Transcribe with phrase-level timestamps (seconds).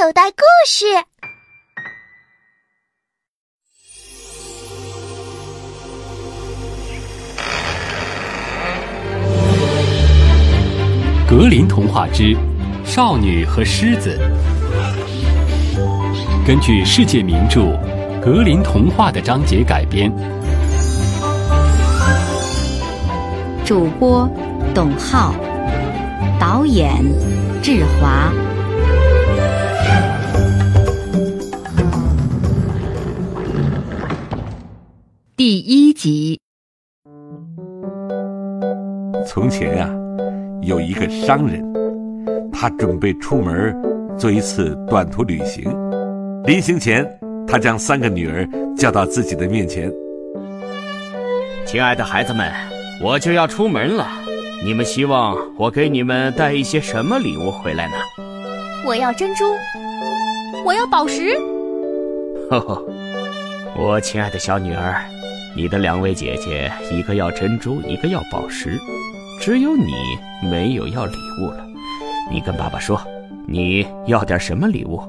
[0.00, 0.86] 口袋故事。
[11.28, 12.36] 格林童话之
[12.84, 14.16] 少女和狮子，
[16.46, 17.62] 根据世界名著
[18.20, 20.12] 《格林童话》的章节改编。
[23.64, 24.30] 主播
[24.72, 25.34] 董浩，
[26.38, 27.04] 导演
[27.60, 28.32] 志华。
[35.38, 36.40] 第一集。
[39.24, 39.88] 从前呀、
[40.62, 41.62] 有一个商人，
[42.52, 43.72] 他准备出门
[44.18, 45.62] 做一次短途旅行。
[46.42, 47.08] 临行前，
[47.46, 48.44] 他将三个女儿
[48.76, 49.88] 叫到自己的面前。
[51.64, 52.52] 亲爱的孩子们，
[53.00, 54.08] 我就要出门了，
[54.64, 57.94] 你们希望我给你们带一些什么礼物回来呢？
[58.84, 59.44] 我要珍珠，
[60.66, 61.38] 我要宝石。
[62.50, 62.84] 呵呵，
[63.80, 65.00] 我亲爱的小女儿，
[65.54, 68.76] 你的两位姐姐，一个要珍珠，一个要宝石，
[69.40, 69.94] 只有你
[70.50, 71.64] 没有要礼物了。
[72.28, 73.00] 你跟爸爸说，
[73.46, 75.00] 你要点什么礼物？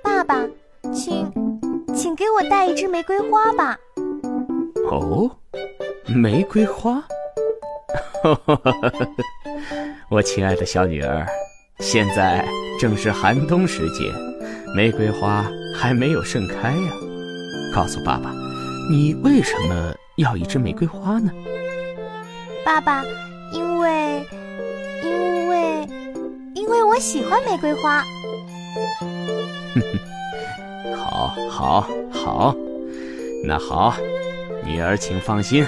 [0.00, 0.46] 爸爸，
[0.94, 1.28] 请，
[1.92, 3.76] 请给我带一支玫瑰花吧。
[4.88, 5.28] 哦，
[6.06, 7.02] 玫瑰花。
[10.08, 11.26] 我亲爱的小女儿，
[11.80, 12.46] 现在
[12.78, 14.04] 正是寒冬时节，
[14.72, 15.44] 玫瑰花
[15.74, 16.92] 还没有盛开呀、
[17.76, 18.32] 告诉爸爸，
[18.90, 21.30] 你为什么要一支玫瑰花呢？
[22.64, 23.04] 爸爸，
[23.52, 24.26] 因为，
[25.04, 25.86] 因为，
[26.54, 28.02] 因为我喜欢玫瑰花。
[30.96, 32.54] 好，好，好，
[33.44, 33.94] 那好，
[34.64, 35.62] 女儿请放心，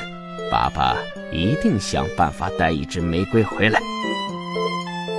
[0.50, 0.96] 爸爸
[1.30, 3.82] 一定想办法带一支玫瑰回来。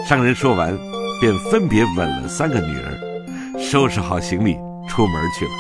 [0.08, 0.76] 商人说完，
[1.22, 4.56] 便分别吻了三个女儿，收拾好行李
[4.88, 5.52] 出门去了。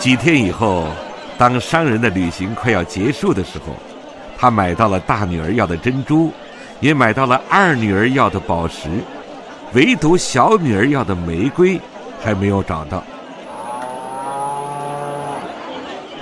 [0.00, 0.86] 几天以后，
[1.36, 3.76] 当商人的旅行快要结束的时候，
[4.38, 6.32] 他买到了大女儿要的珍珠，
[6.80, 8.88] 也买到了二女儿要的宝石，
[9.74, 11.78] 唯独小女儿要的玫瑰
[12.18, 13.04] 还没有找到。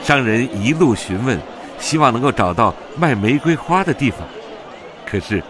[0.03, 1.39] 商人一路询问，
[1.79, 4.21] 希望能够找到卖玫瑰花的地方。
[5.07, 5.41] 可是，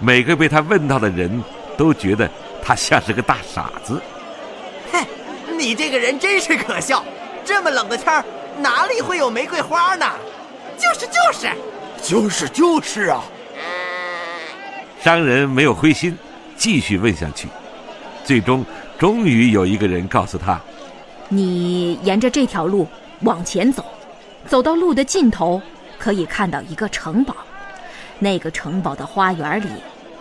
[0.00, 1.30] 每个被他问到的人
[1.76, 2.28] 都觉得
[2.60, 4.02] 他像是个大傻子。
[4.90, 5.06] 哼，
[5.56, 7.04] 你这个人真是可笑！
[7.46, 8.24] 这么冷的天儿，
[8.58, 10.04] 哪里会有玫瑰花呢？
[10.76, 11.48] 就是就是，
[12.02, 13.22] 就是就是啊！
[15.00, 16.18] 商人没有灰心，
[16.56, 17.46] 继续问下去。
[18.24, 18.66] 最终，
[18.98, 20.60] 终于有一个人告诉他，
[21.28, 22.88] 你沿着这条路
[23.20, 23.84] 往前走，
[24.48, 25.62] 走到路的尽头，
[25.98, 27.36] 可以看到一个城堡。
[28.18, 29.68] 那个城堡的花园里，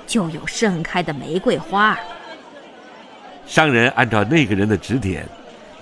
[0.05, 1.97] 就有盛开的玫瑰花。
[3.47, 5.27] 商人按照那个人的指点，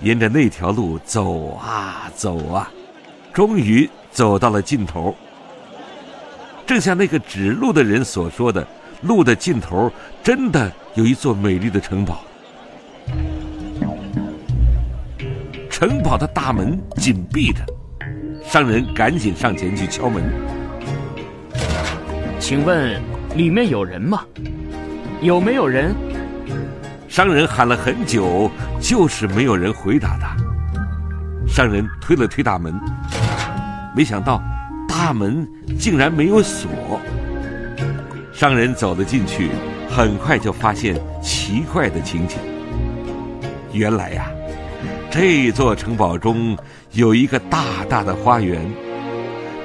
[0.00, 2.70] 沿着那条路走啊走啊，
[3.32, 5.14] 终于走到了尽头。
[6.66, 8.66] 正像那个指路的人所说的，
[9.02, 9.90] 路的尽头
[10.22, 12.22] 真的有一座美丽的城堡。
[15.70, 17.64] 城堡的大门紧闭着，
[18.46, 20.22] 商人赶紧上前去敲门。
[22.38, 23.00] 请问
[23.36, 24.24] 里面有人吗？
[25.20, 25.94] 有没有人？
[27.08, 28.50] 商人喊了很久，
[28.80, 30.36] 就是没有人回答他。
[31.46, 32.74] 商人推了推大门，
[33.94, 34.42] 没想到
[34.88, 35.46] 大门
[35.78, 36.68] 竟然没有锁。
[38.32, 39.50] 商人走了进去，
[39.88, 42.36] 很快就发现奇怪的情景。
[43.72, 44.26] 原来呀、
[45.10, 46.56] 这座城堡中
[46.92, 48.60] 有一个大大的花园，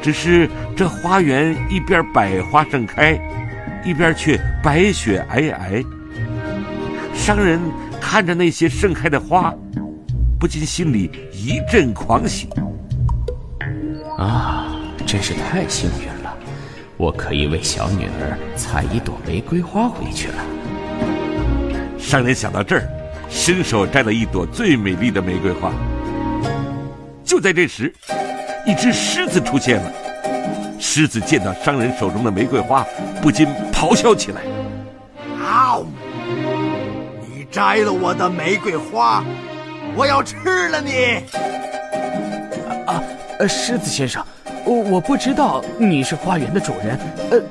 [0.02, 3.20] 只是这花园一边百花盛开，
[3.84, 5.86] 一边却白雪皑皑。
[7.20, 7.60] 商人
[8.02, 9.54] 看着那些盛开的花，
[10.40, 12.48] 不禁心里一阵狂喜。
[14.18, 14.74] 啊，
[15.06, 16.34] 真是太幸运了！
[16.98, 20.36] 我可以为小女儿采一朵玫瑰花回去了。
[22.00, 22.90] 商人想到这儿，
[23.30, 25.72] 伸手摘了一朵最美丽的玫瑰花。
[27.24, 27.94] 就在这时，
[28.66, 29.92] 一只狮子出现了。
[30.80, 32.88] 狮子见到商人手中的玫瑰花，
[33.22, 34.42] 不禁咆哮起来。
[37.52, 39.24] 摘了我的玫瑰花，
[39.96, 41.24] 我要吃了你！
[43.40, 44.24] 呃，狮子先生，
[44.66, 47.00] 我我不知道你是花园的主人，
[47.32, 47.42] 呃，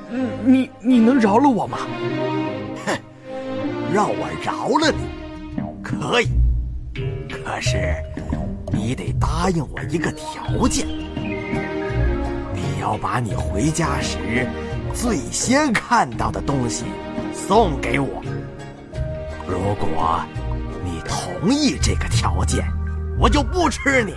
[0.44, 1.78] 你你能饶了我吗？
[2.86, 2.96] 哼
[3.92, 6.28] 让我饶了你，可以。
[7.28, 7.94] 可是，
[8.72, 10.86] 你得答应我一个条件。
[12.54, 14.16] 你要要把你回家时
[14.94, 16.84] 最先看到的东西
[17.34, 18.22] 送给我。
[19.48, 20.20] 如果
[20.84, 22.70] 你同意这个条件，
[23.18, 24.14] 我就不吃你，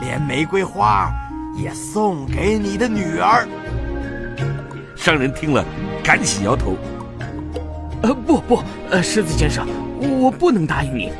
[0.00, 1.12] 连玫瑰花
[1.54, 3.46] 也送给你的女儿。
[4.96, 5.62] 商人听了，
[6.02, 6.78] 赶紧摇头。
[8.02, 9.66] 呃，不不，呃，狮子先生，
[10.00, 11.12] 我不能答应你。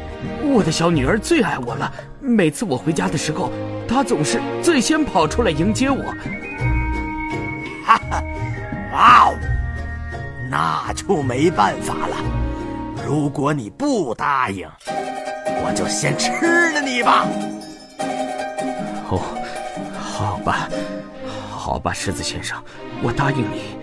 [0.43, 3.53] 我的小女儿最爱我了，每次我回家的时候，
[3.87, 6.03] 她总是最先跑出来迎接我。
[7.85, 8.23] 哈哈，
[8.95, 9.35] 哇哦，
[10.51, 12.42] 那就没办法了。
[13.05, 16.31] 如果你不答应，我就先吃
[16.73, 17.27] 了你吧。
[19.11, 19.21] 哦，
[19.99, 20.69] 好吧，
[21.51, 22.57] 好吧，狮子先生，
[23.03, 23.77] 我答应你，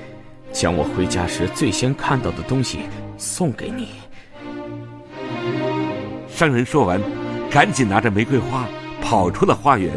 [0.54, 2.80] 将我回家时最先看到的东西
[3.18, 3.90] 送给你。
[6.28, 7.02] 商人说完，
[7.52, 8.66] 赶紧拿着玫瑰花
[9.02, 9.92] 跑出了花园。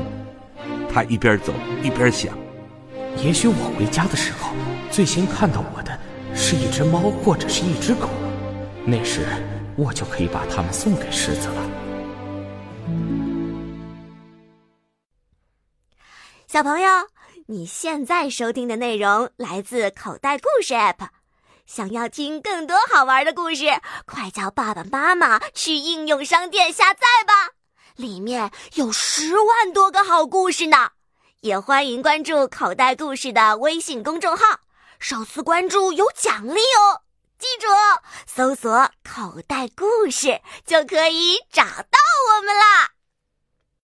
[0.92, 2.36] 他一边走一边想：
[3.16, 4.52] 也许我回家的时候，
[4.90, 5.98] 最先看到我的
[6.34, 8.08] 是一只猫或者是一只狗，
[8.84, 9.24] 那时
[9.76, 11.70] 我就可以把它们送给狮子了。
[16.48, 16.90] 小朋友，
[17.46, 21.08] 你现在收听的内容来自口袋故事 App。
[21.64, 23.66] 想要听更多好玩的故事，
[24.04, 27.32] 快叫爸爸妈妈去应用商店下载吧，
[27.96, 30.90] 里面有十万多个好故事呢。
[31.40, 34.60] 也欢迎关注口袋故事的微信公众号，
[34.98, 37.01] 首次关注有奖励哦。
[37.42, 37.66] 记住，
[38.24, 41.98] 搜索“口袋故事”就可以找到
[42.36, 42.91] 我们啦。